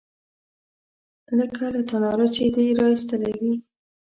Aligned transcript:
_لکه 1.37 1.65
له 1.75 1.81
تناره 1.89 2.27
چې 2.35 2.43
دې 2.55 2.65
را 2.77 2.87
ايستلې 2.93 3.33
وي. 3.41 3.53